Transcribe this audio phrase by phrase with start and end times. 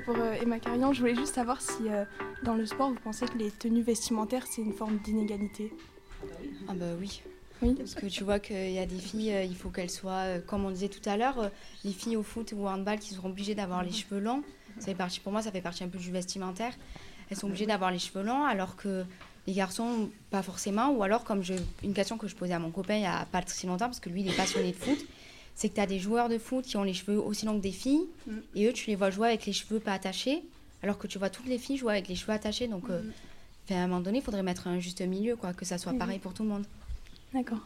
[0.00, 0.92] c'est pour euh, Emma Carillon.
[0.92, 2.04] Je voulais juste savoir si euh,
[2.42, 5.72] dans le sport, vous pensez que les tenues vestimentaires, c'est une forme d'inégalité?
[6.68, 7.22] Ah bah oui.
[7.62, 7.74] Oui.
[7.74, 10.64] Parce que tu vois qu'il y a des filles, euh, il faut qu'elles soient, comme
[10.64, 11.50] on disait tout à l'heure,
[11.84, 14.42] les filles au foot ou au handball qui seront obligées d'avoir les cheveux longs.
[14.78, 16.72] Ça fait partie, pour moi, ça fait partie un peu du vestimentaire.
[17.28, 19.04] Elles sont obligées d'avoir les cheveux longs, alors que
[19.46, 20.90] les garçons, pas forcément.
[20.92, 23.26] Ou alors, comme je, une question que je posais à mon copain il n'y a
[23.26, 24.98] pas si longtemps, parce que lui, il est passionné de foot,
[25.54, 27.62] c'est que tu as des joueurs de foot qui ont les cheveux aussi longs que
[27.62, 28.06] des filles,
[28.54, 30.42] et eux, tu les vois jouer avec les cheveux pas attachés,
[30.82, 32.66] alors que tu vois toutes les filles jouer avec les cheveux attachés.
[32.66, 33.02] Donc, euh,
[33.64, 35.92] enfin, à un moment donné, il faudrait mettre un juste milieu, quoi, que ça soit
[35.92, 36.64] pareil pour tout le monde.
[37.32, 37.60] D'accord.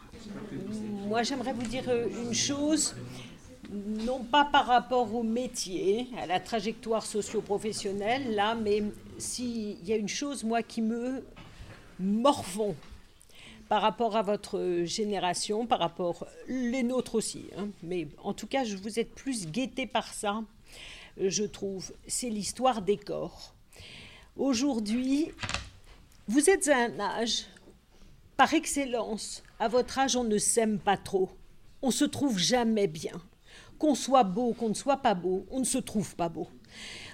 [1.07, 2.95] Moi, j'aimerais vous dire euh, une chose,
[3.71, 8.83] non pas par rapport au métier, à la trajectoire socio-professionnelle, là, mais
[9.17, 11.23] s'il y a une chose, moi, qui me
[11.99, 12.75] morfond
[13.69, 18.63] par rapport à votre génération, par rapport les nôtres aussi, hein, mais en tout cas,
[18.63, 20.43] je vous êtes plus guettés par ça,
[21.19, 23.53] euh, je trouve, c'est l'histoire des corps.
[24.37, 25.31] Aujourd'hui,
[26.27, 27.45] vous êtes à un âge,
[28.37, 31.29] par excellence, à votre âge, on ne s'aime pas trop.
[31.81, 33.13] On se trouve jamais bien.
[33.79, 36.47] Qu'on soit beau, qu'on ne soit pas beau, on ne se trouve pas beau.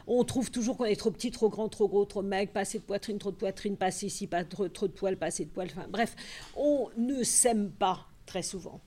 [0.07, 2.79] On trouve toujours qu'on est trop petit, trop grand, trop gros, trop maigre, pas assez
[2.79, 5.49] de poitrine, trop de poitrine, pas assez ici, pas trop, de poils, pas assez de
[5.49, 5.69] poils.
[5.71, 6.15] Enfin, bref,
[6.55, 8.81] on ne s'aime pas très souvent.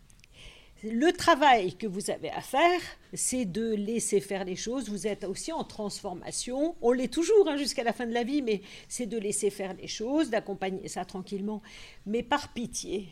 [0.82, 2.80] Le travail que vous avez à faire,
[3.14, 4.90] c'est de laisser faire les choses.
[4.90, 6.76] Vous êtes aussi en transformation.
[6.82, 9.72] On l'est toujours hein, jusqu'à la fin de la vie, mais c'est de laisser faire
[9.74, 11.62] les choses, d'accompagner ça tranquillement.
[12.04, 13.08] Mais par pitié,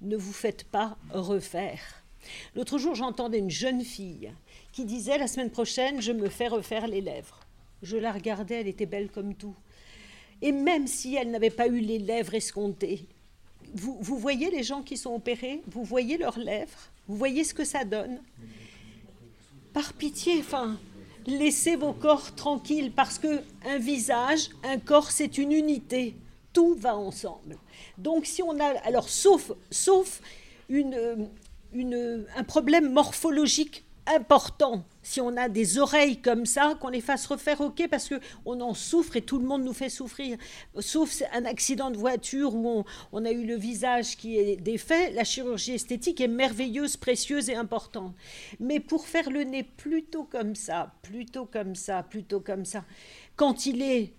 [0.00, 1.99] ne vous faites pas refaire.
[2.54, 4.32] L'autre jour, j'entendais une jeune fille
[4.72, 7.40] qui disait la semaine prochaine, je me fais refaire les lèvres.
[7.82, 9.54] Je la regardais, elle était belle comme tout.
[10.42, 13.06] Et même si elle n'avait pas eu les lèvres escomptées,
[13.74, 17.54] vous, vous voyez les gens qui sont opérés, vous voyez leurs lèvres, vous voyez ce
[17.54, 18.20] que ça donne?
[19.72, 20.78] Par pitié, enfin,
[21.26, 26.16] laissez vos corps tranquilles parce que un visage, un corps, c'est une unité.
[26.52, 27.58] Tout va ensemble.
[27.96, 30.20] Donc si on a, alors sauf, sauf
[30.68, 31.16] une, euh,
[31.74, 34.84] un problème morphologique important.
[35.02, 38.60] Si on a des oreilles comme ça, qu'on les fasse refaire, ok, parce que on
[38.60, 40.36] en souffre et tout le monde nous fait souffrir.
[40.80, 45.12] Sauf un accident de voiture où on, on a eu le visage qui est défait,
[45.12, 48.14] la chirurgie esthétique est merveilleuse, précieuse et importante.
[48.58, 52.84] Mais pour faire le nez plutôt comme ça, plutôt comme ça, plutôt comme ça,
[53.36, 54.12] quand il est,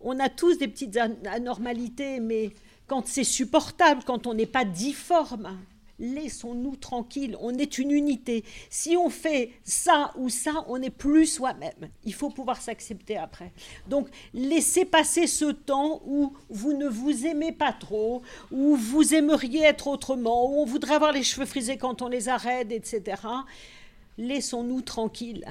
[0.00, 2.50] on a tous des petites an- anormalités, mais
[2.86, 5.56] quand c'est supportable, quand on n'est pas difforme,
[5.98, 8.44] laissons-nous tranquilles, on est une unité.
[8.70, 11.90] Si on fait ça ou ça, on n'est plus soi-même.
[12.04, 13.52] Il faut pouvoir s'accepter après.
[13.88, 19.62] Donc, laissez passer ce temps où vous ne vous aimez pas trop, où vous aimeriez
[19.62, 23.22] être autrement, où on voudrait avoir les cheveux frisés quand on les arrête, etc.
[24.16, 25.46] Laissons-nous tranquilles.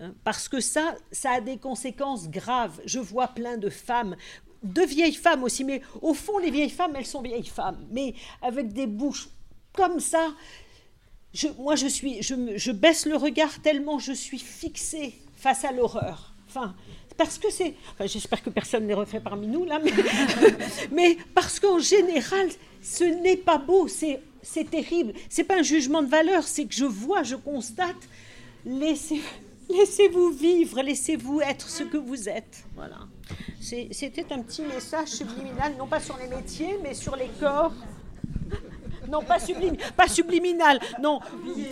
[0.00, 2.80] Hein, Parce que ça, ça a des conséquences graves.
[2.84, 4.16] Je vois plein de femmes,
[4.62, 8.14] de vieilles femmes aussi, mais au fond, les vieilles femmes, elles sont vieilles femmes, mais
[8.42, 9.28] avec des bouches
[9.72, 10.34] comme ça.
[11.58, 16.34] Moi, je, suis, je, baisse le regard tellement je suis fixée face à l'horreur.
[16.48, 16.74] Enfin,
[17.16, 17.74] parce que c'est.
[18.06, 19.80] J'espère que personne n'est refait parmi nous, là,
[20.92, 22.48] mais, parce qu'en général,
[22.82, 25.12] ce n'est pas beau, c'est c'est terrible.
[25.28, 27.96] C'est pas un jugement de valeur, c'est que je vois, je constate.
[28.64, 29.20] Laissez,
[29.68, 32.64] laissez-vous vivre, laissez-vous être ce que vous êtes.
[32.74, 32.98] Voilà.
[33.60, 37.72] C'était un petit message subliminal, non pas sur les métiers, mais sur les corps.
[39.10, 41.18] Non, pas, sublim, pas subliminal, non,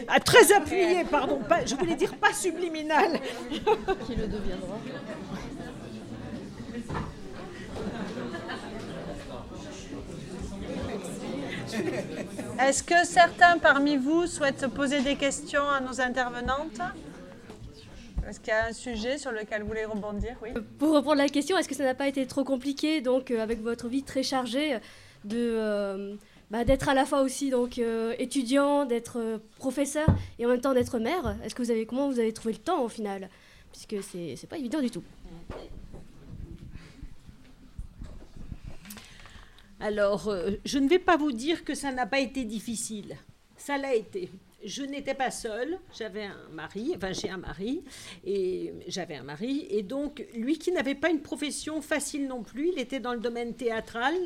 [0.08, 3.20] Ah, très appuyé, pardon, pas- je voulais dire pas subliminal.
[4.06, 4.76] Qui le deviendra.
[12.60, 16.80] Est-ce que certains parmi vous souhaitent poser des questions à nos intervenantes?
[18.28, 20.36] Est-ce qu'il y a un sujet sur lequel vous voulez rebondir?
[20.42, 20.50] Oui.
[20.78, 23.62] Pour reprendre la question, est-ce que ça n'a pas été trop compliqué, donc euh, avec
[23.62, 24.74] votre vie très chargée,
[25.24, 26.14] de euh,
[26.50, 30.06] bah, d'être à la fois aussi donc euh, étudiant, d'être euh, professeur
[30.38, 32.60] et en même temps d'être mère Est-ce que vous avez comment vous avez trouvé le
[32.60, 33.28] temps au final?
[33.70, 35.02] Puisque c'est c'est pas évident du tout.
[39.80, 43.16] Alors, euh, je ne vais pas vous dire que ça n'a pas été difficile.
[43.56, 44.28] Ça l'a été.
[44.64, 47.84] Je n'étais pas seule, j'avais un mari, enfin j'ai un mari,
[48.24, 52.70] et j'avais un mari, et donc lui qui n'avait pas une profession facile non plus,
[52.72, 54.16] il était dans le domaine théâtral,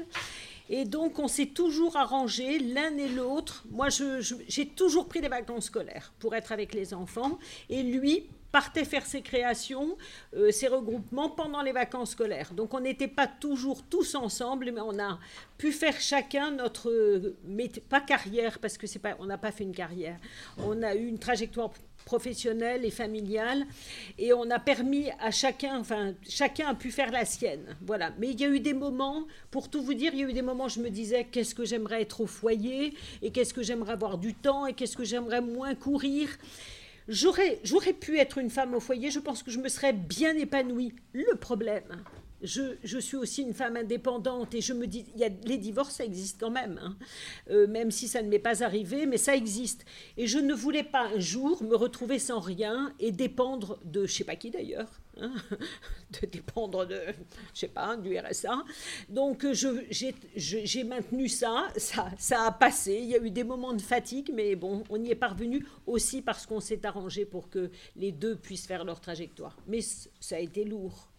[0.73, 3.63] et donc on s'est toujours arrangé l'un et l'autre.
[3.71, 7.39] Moi, j'ai toujours pris des vacances scolaires pour être avec les enfants,
[7.69, 9.97] et lui partait faire ses créations,
[10.35, 12.53] euh, ses regroupements pendant les vacances scolaires.
[12.55, 15.19] Donc on n'était pas toujours tous ensemble, mais on a
[15.59, 17.37] pu faire chacun notre euh,
[17.89, 20.19] pas carrière parce que c'est pas on n'a pas fait une carrière.
[20.59, 21.71] On a eu une trajectoire
[22.05, 23.65] professionnelle et familiale,
[24.19, 27.77] et on a permis à chacun, enfin, chacun a pu faire la sienne.
[27.85, 28.13] Voilà.
[28.19, 30.33] Mais il y a eu des moments, pour tout vous dire, il y a eu
[30.33, 33.63] des moments où je me disais qu'est-ce que j'aimerais être au foyer, et qu'est-ce que
[33.63, 36.29] j'aimerais avoir du temps, et qu'est-ce que j'aimerais moins courir.
[37.09, 40.37] J'aurais, j'aurais pu être une femme au foyer, je pense que je me serais bien
[40.37, 40.95] épanouie.
[41.13, 42.05] Le problème,
[42.43, 46.05] je, suis aussi une femme indépendante et je me dis, y a, les divorces, ça
[46.05, 46.97] existe quand même, hein.
[47.51, 49.85] euh, même si ça ne m'est pas arrivé, mais ça existe.
[50.17, 54.13] Et je ne voulais pas un jour me retrouver sans rien et dépendre de, je
[54.13, 55.33] sais pas qui d'ailleurs, hein,
[56.21, 57.01] de dépendre de,
[57.55, 58.65] je sais pas, du RSA.
[59.09, 62.99] Donc j'ai maintenu ça, ça a passé.
[63.03, 66.23] Il y a eu des moments de fatigue, mais bon, on y est parvenu aussi
[66.23, 69.57] parce qu'on s'est arrangé pour que les deux puissent faire leur trajectoire.
[69.67, 71.12] Mais ça a été lourd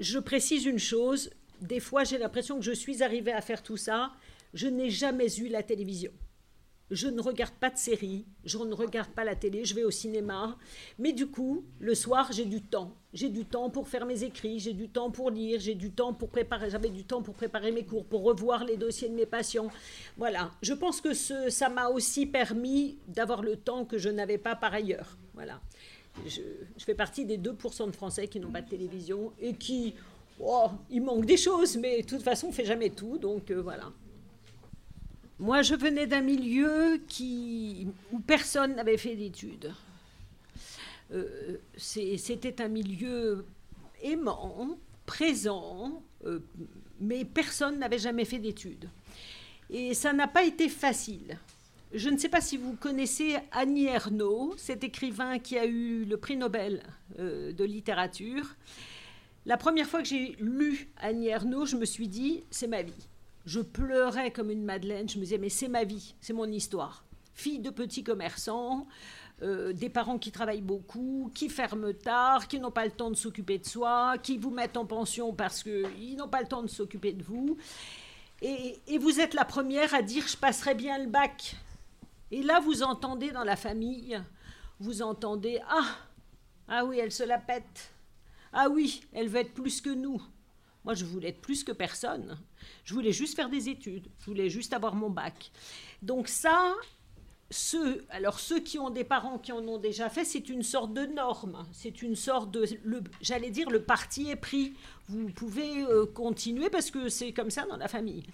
[0.00, 1.30] je précise une chose,
[1.60, 4.12] des fois j'ai l'impression que je suis arrivée à faire tout ça,
[4.54, 6.12] je n'ai jamais eu la télévision.
[6.90, 9.90] Je ne regarde pas de séries, je ne regarde pas la télé, je vais au
[9.90, 10.56] cinéma.
[10.98, 12.96] Mais du coup, le soir, j'ai du temps.
[13.12, 16.14] J'ai du temps pour faire mes écrits, j'ai du temps pour lire, j'ai du temps
[16.14, 19.26] pour préparer, j'avais du temps pour préparer mes cours, pour revoir les dossiers de mes
[19.26, 19.68] patients.
[20.16, 20.50] Voilà.
[20.62, 24.72] Je pense que ça m'a aussi permis d'avoir le temps que je n'avais pas par
[24.72, 25.18] ailleurs.
[25.34, 25.60] Voilà
[26.26, 26.40] je,
[26.84, 29.94] fais partie des 2% de Français qui n'ont pas de télévision et qui,
[30.40, 33.50] oh, il manque des choses, mais de toute façon, on ne fait jamais tout, donc
[33.50, 33.92] euh, voilà.
[35.38, 37.00] Moi, je venais d'un milieu
[38.12, 39.72] où personne n'avait fait d'études.
[41.12, 43.44] Euh, c'était un milieu
[44.02, 44.76] aimant,
[45.06, 46.40] présent, euh,
[47.00, 48.88] mais personne n'avait jamais fait d'études.
[49.70, 51.38] Et ça n'a pas été facile.
[51.92, 56.18] Je ne sais pas si vous connaissez Annie Ernaux, cet écrivain qui a eu le
[56.18, 56.82] prix Nobel
[57.18, 58.56] euh, de littérature.
[59.46, 63.08] La première fois que j'ai lu Annie Ernaux, je me suis dit, c'est ma vie.
[63.46, 67.06] Je pleurais comme une madeleine, je me disais, mais c'est ma vie, c'est mon histoire.
[67.32, 68.86] Fille de petits commerçants,
[69.40, 73.16] euh, des parents qui travaillent beaucoup, qui ferment tard, qui n'ont pas le temps de
[73.16, 76.68] s'occuper de soi, qui vous mettent en pension parce qu'ils n'ont pas le temps de
[76.68, 77.56] s'occuper de vous.
[78.42, 81.56] Et, et, vous êtes la première à dire je passerai bien le bac.
[82.30, 84.20] Et là, vous entendez dans la famille,
[84.80, 85.96] vous entendez Ah,
[86.68, 87.92] ah oui, elle se la pète.
[88.52, 90.22] Ah oui, elle veut être plus que nous.
[90.84, 92.38] Moi, je voulais être plus que personne.
[92.84, 94.08] Je voulais juste faire des études.
[94.20, 95.50] Je voulais juste avoir mon bac.
[96.02, 96.74] Donc ça,
[97.50, 100.92] ceux, alors ceux qui ont des parents qui en ont déjà fait, c'est une sorte
[100.92, 101.66] de norme.
[101.72, 102.66] C'est une sorte de,
[103.20, 104.74] j'allais dire, le parti est pris.
[105.08, 108.24] Vous pouvez euh, continuer parce que c'est comme ça dans la famille.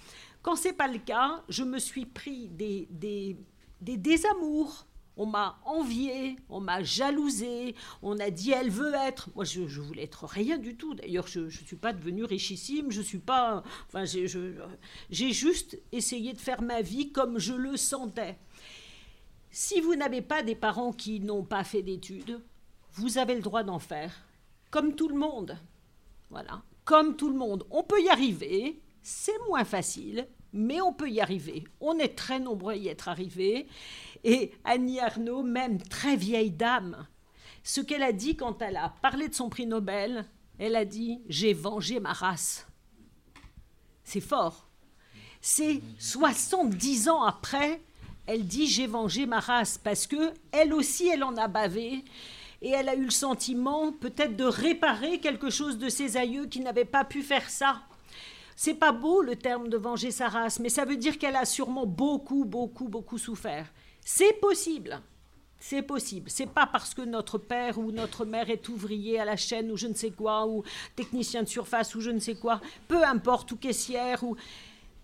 [0.43, 3.37] Quand c'est pas le cas, je me suis pris des, des
[3.85, 4.87] des désamours.
[5.17, 9.29] On m'a envié, on m'a jalousé, on a dit elle veut être.
[9.37, 10.95] Moi, je, voulais être rien du tout.
[10.95, 13.63] D'ailleurs, je ne suis pas devenue richissime, je suis pas.
[13.87, 18.37] Enfin, j'ai juste essayé de faire ma vie comme je le sentais.
[19.53, 22.41] Si vous n'avez pas des parents qui n'ont pas fait d'études,
[22.95, 24.13] vous avez le droit d'en faire,
[24.73, 25.57] comme tout le monde.
[26.29, 27.65] Voilà, comme tout le monde.
[27.71, 31.65] On peut y arriver, c'est moins facile, mais on peut y arriver.
[31.81, 33.67] On est très nombreux à y être arrivés.
[34.23, 37.07] Et Annie Arnaud, même très vieille dame,
[37.65, 40.25] ce qu'elle a dit quand elle a parlé de son prix Nobel,
[40.59, 42.67] elle a dit J'ai vengé ma race.
[44.05, 44.69] C'est fort.
[45.41, 47.83] C'est 70 ans après,
[48.27, 52.05] elle dit J'ai vengé ma race, parce que elle aussi, elle en a bavé.
[52.63, 56.61] Et elle a eu le sentiment peut-être de réparer quelque chose de ses aïeux qui
[56.61, 57.83] n'avaient pas pu faire ça.
[58.57, 61.45] C'est pas beau le terme de venger sa race, mais ça veut dire qu'elle a
[61.45, 63.67] sûrement beaucoup, beaucoup, beaucoup souffert.
[64.05, 65.01] C'est possible.
[65.59, 66.29] C'est possible.
[66.31, 69.77] C'est pas parce que notre père ou notre mère est ouvrier à la chaîne ou
[69.77, 70.63] je ne sais quoi, ou
[70.95, 74.37] technicien de surface ou je ne sais quoi, peu importe, ou caissière, ou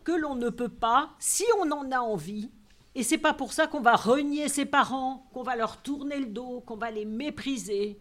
[0.05, 2.51] que l'on ne peut pas, si on en a envie,
[2.95, 6.27] et c'est pas pour ça qu'on va renier ses parents, qu'on va leur tourner le
[6.27, 7.99] dos, qu'on va les mépriser.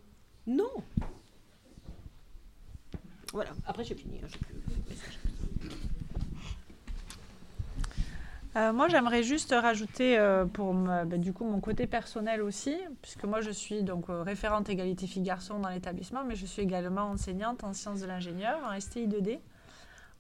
[0.47, 0.83] Non.
[3.31, 3.51] Voilà.
[3.67, 4.19] Après, j'ai fini.
[4.23, 4.27] Hein,
[8.55, 13.25] Euh, moi, j'aimerais juste rajouter euh, pour bah, du coup mon côté personnel aussi, puisque
[13.25, 17.63] moi je suis donc euh, référente égalité filles-garçons dans l'établissement, mais je suis également enseignante
[17.63, 19.39] en sciences de l'ingénieur, en STI 2D,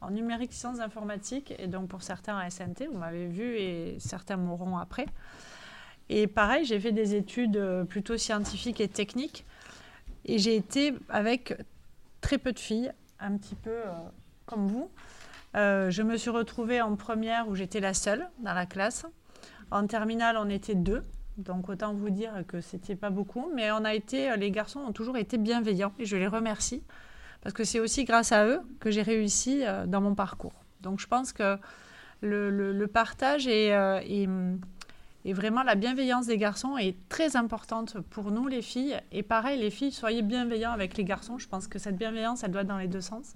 [0.01, 4.37] en numérique sciences informatiques, et donc pour certains en SNT, vous m'avez vu, et certains
[4.37, 5.07] m'auront après.
[6.09, 7.59] Et pareil, j'ai fait des études
[7.89, 9.43] plutôt scientifiques et techniques,
[10.25, 11.57] et j'ai été avec
[12.21, 13.77] très peu de filles, un petit peu
[14.45, 14.89] comme vous.
[15.55, 19.05] Euh, je me suis retrouvée en première où j'étais la seule dans la classe.
[19.71, 21.03] En terminale, on était deux.
[21.37, 24.91] Donc autant vous dire que c'était pas beaucoup, mais on a été, les garçons ont
[24.91, 26.83] toujours été bienveillants et je les remercie
[27.41, 30.53] parce que c'est aussi grâce à eux que j'ai réussi euh, dans mon parcours.
[30.81, 31.57] Donc je pense que
[32.21, 33.99] le, partage euh,
[35.25, 38.99] Et vraiment, la bienveillance des garçons est très importante pour nous, les filles.
[39.11, 41.37] Et pareil, les filles, soyez bienveillants avec les garçons.
[41.37, 43.35] Je pense que cette bienveillance, elle doit être dans les deux sens,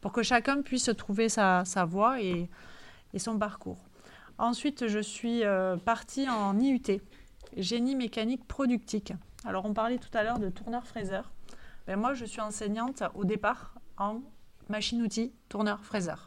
[0.00, 2.48] pour que chacun puisse trouver sa, voie et,
[3.18, 3.78] son parcours.
[4.38, 7.00] Ensuite, je suis euh, partie en IUT,
[7.56, 9.14] génie mécanique productique.
[9.46, 11.30] Alors, on parlait tout à l'heure de tourneur-fraiseur.
[11.86, 14.20] Ben, moi, je suis enseignante au départ en
[14.68, 16.26] machine-outil tourneur-fraiseur.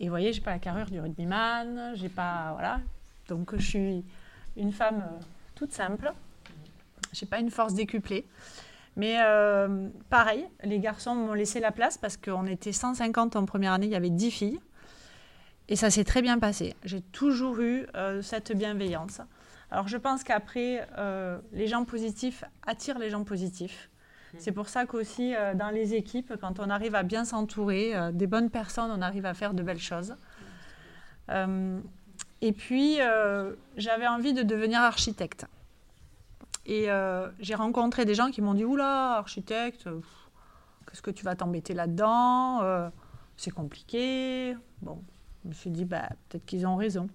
[0.00, 2.80] Et vous voyez, j'ai pas la carrure du rugbyman, j'ai pas voilà,
[3.28, 4.04] donc je suis
[4.56, 5.22] une femme euh,
[5.54, 6.12] toute simple.
[7.12, 8.26] J'ai pas une force décuplée.
[8.96, 13.72] Mais euh, pareil, les garçons m'ont laissé la place parce qu'on était 150 en première
[13.72, 14.60] année, il y avait 10 filles.
[15.68, 16.74] Et ça s'est très bien passé.
[16.84, 19.20] J'ai toujours eu euh, cette bienveillance.
[19.70, 20.84] Alors je pense qu'après,
[21.52, 23.88] les gens positifs attirent les gens positifs.
[24.36, 28.50] C'est pour ça qu'aussi dans les équipes, quand on arrive à bien s'entourer des bonnes
[28.50, 30.16] personnes, on arrive à faire de belles choses.
[32.42, 35.46] Et puis, euh, j'avais envie de devenir architecte.
[36.70, 39.88] Et euh, j'ai rencontré des gens qui m'ont dit Oula, architecte,
[40.86, 42.88] qu'est-ce que tu vas t'embêter là-dedans euh,
[43.36, 44.56] C'est compliqué.
[44.80, 45.02] Bon,
[45.42, 47.08] je me suis dit bah, Peut-être qu'ils ont raison.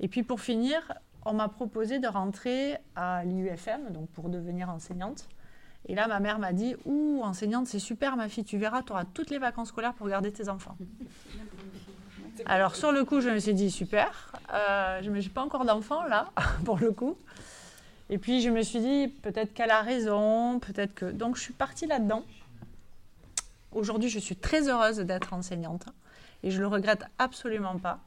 [0.00, 0.80] Et puis, pour finir,
[1.24, 5.28] on m'a proposé de rentrer à l'IUFM, donc pour devenir enseignante.
[5.86, 8.90] Et là, ma mère m'a dit Ouh, enseignante, c'est super, ma fille, tu verras, tu
[8.90, 10.76] auras toutes les vacances scolaires pour garder tes enfants.
[12.46, 14.32] Alors, sur le coup, je me suis dit super.
[14.52, 16.32] Euh, je n'ai pas encore d'enfant là,
[16.64, 17.16] pour le coup.
[18.12, 21.06] Et puis, je me suis dit peut-être qu'elle a raison, peut-être que.
[21.06, 22.22] Donc, je suis partie là-dedans.
[23.72, 25.86] Aujourd'hui, je suis très heureuse d'être enseignante
[26.42, 28.00] et je le regrette absolument pas.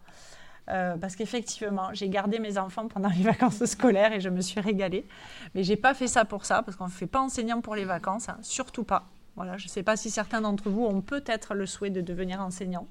[0.69, 4.59] Euh, parce qu'effectivement, j'ai gardé mes enfants pendant les vacances scolaires et je me suis
[4.59, 5.07] régalée.
[5.55, 7.85] Mais j'ai pas fait ça pour ça, parce qu'on ne fait pas enseignant pour les
[7.85, 9.07] vacances, hein, surtout pas.
[9.35, 12.41] Voilà, je ne sais pas si certains d'entre vous ont peut-être le souhait de devenir
[12.41, 12.87] enseignant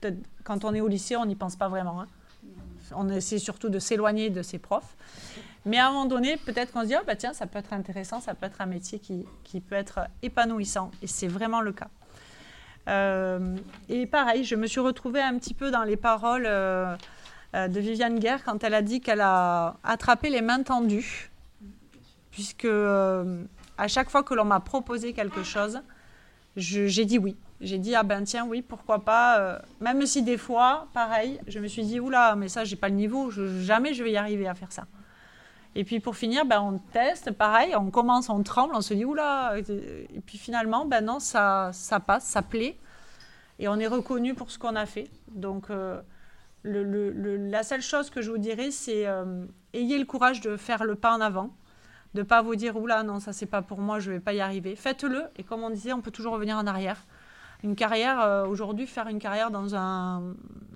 [0.00, 2.00] peut-être quand on est au lycée, on n'y pense pas vraiment.
[2.02, 2.06] Hein.
[2.94, 4.96] On essaie surtout de s'éloigner de ses profs.
[5.66, 7.72] Mais à un moment donné, peut-être qu'on se dit, oh, bah, tiens, ça peut être
[7.72, 10.90] intéressant, ça peut être un métier qui, peut être épanouissant.
[11.02, 11.88] Et c'est vraiment le cas.
[12.88, 13.56] Euh,
[13.88, 16.96] et pareil, je me suis retrouvée un petit peu dans les paroles euh,
[17.54, 21.30] euh, de Viviane Guerre quand elle a dit qu'elle a attrapé les mains tendues.
[22.30, 25.80] Puisque à chaque fois que l'on m'a proposé quelque chose,
[26.56, 30.88] j'ai dit oui j'ai dit ah ben tiens oui pourquoi pas même si des fois
[30.94, 34.12] pareil je me suis dit oula mais ça j'ai pas le niveau jamais je vais
[34.12, 34.86] y arriver à faire ça
[35.74, 39.04] et puis pour finir ben on teste pareil on commence on tremble on se dit
[39.04, 42.76] oula et puis finalement ben non ça ça passe ça plaît.
[43.58, 45.10] Et on est reconnu pour ce qu'on a fait.
[45.28, 46.00] Donc euh,
[46.64, 50.94] la seule chose que je vous dirais c'est euh, ayez le courage de faire le
[50.94, 51.50] pas en avant
[52.14, 54.40] de pas vous dire oula non ça c'est pas pour moi je vais pas y
[54.40, 54.74] arriver.
[54.74, 57.06] Faites-le et comme on disait on peut toujours revenir en arrière.
[57.62, 59.74] Une carrière, euh, aujourd'hui, faire une carrière dans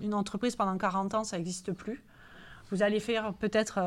[0.01, 2.03] une entreprise pendant 40 ans, ça n'existe plus.
[2.69, 3.79] Vous allez faire peut-être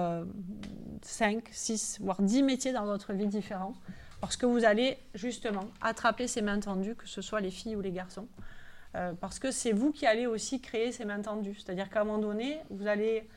[1.05, 3.75] 5, euh, 6, voire 10 métiers dans votre vie différents,
[4.21, 7.81] parce que vous allez justement attraper ces mains tendues, que ce soit les filles ou
[7.81, 8.29] les garçons.
[8.95, 11.55] Euh, parce que c'est vous qui allez aussi créer ces mains tendues.
[11.55, 13.29] C'est-à-dire qu'à un moment donné, vous allez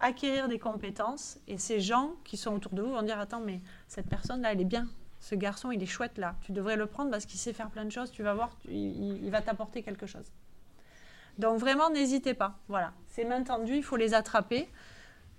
[0.00, 3.60] acquérir des compétences et ces gens qui sont autour de vous vont dire Attends, mais
[3.88, 4.88] cette personne-là, elle est bien
[5.22, 6.34] ce garçon, il est chouette là.
[6.42, 8.10] Tu devrais le prendre parce qu'il sait faire plein de choses.
[8.10, 10.26] Tu vas voir, il, va t'apporter quelque chose.
[11.38, 12.58] Donc vraiment, n'hésitez pas.
[12.68, 14.68] Voilà, ces mains tendues, il faut les attraper,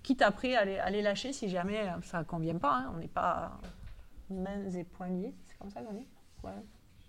[0.04, 2.76] quitte après à les, lâcher si jamais ça ne convient pas.
[2.76, 2.92] Hein.
[2.94, 3.58] On n'est pas
[4.30, 6.06] mains et poings liés, c'est comme ça qu'on dit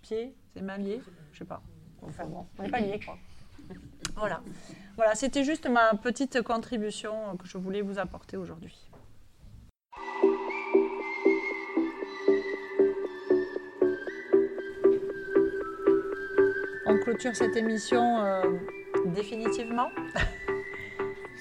[0.02, 1.00] Pieds, c'est mains liées,
[1.32, 1.62] je sais pas.
[2.02, 3.16] Enfin bon, on n'est pas liés quoi.
[4.16, 4.40] Voilà,
[4.96, 8.90] voilà c'était juste ma petite contribution que je voulais vous apporter aujourd'hui.
[17.06, 18.42] clôture cette émission euh,
[19.14, 19.90] définitivement.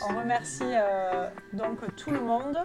[0.04, 2.58] On remercie euh, donc tout le monde,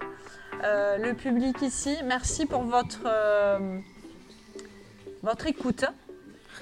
[0.65, 1.97] euh, le public ici.
[2.05, 3.07] Merci pour votre,
[5.23, 5.85] votre écoute,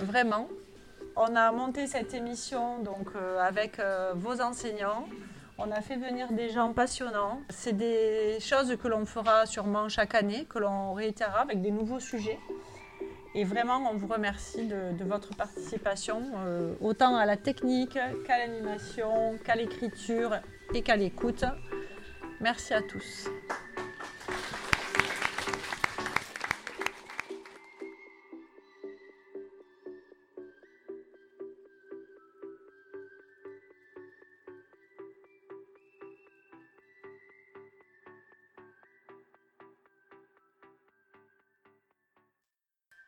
[0.01, 0.49] vraiment.
[1.17, 3.09] On a monté cette émission donc
[3.41, 3.81] avec
[4.15, 5.09] vos enseignants.
[5.59, 7.41] On a fait venir des gens passionnants.
[7.49, 11.99] C'est des choses que l'on fera sûrement chaque année, que l'on réitérera avec des nouveaux
[11.99, 12.39] sujets.
[13.35, 19.37] Et vraiment, on vous remercie de, votre participation, euh, autant à la technique qu'à l'animation,
[19.45, 20.33] qu'à l'écriture
[20.75, 21.45] et qu'à l'écoute.
[22.41, 23.29] Merci à tous.